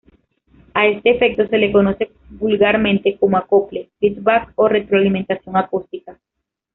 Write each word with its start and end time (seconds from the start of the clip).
A 0.73 0.87
este 0.87 1.11
efecto 1.11 1.45
se 1.47 1.59
le 1.59 1.71
conoce 1.71 2.09
vulgarmente 2.31 3.17
como 3.19 3.37
"acople", 3.37 3.91
feedback 3.99 4.51
o 4.55 4.67
retroalimentación 4.67 5.55
acústica. 5.55 6.19